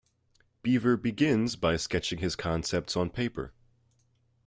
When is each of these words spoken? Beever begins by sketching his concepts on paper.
Beever 0.63 0.97
begins 0.97 1.55
by 1.55 1.75
sketching 1.77 2.17
his 2.17 2.35
concepts 2.35 2.97
on 2.97 3.11
paper. 3.11 3.53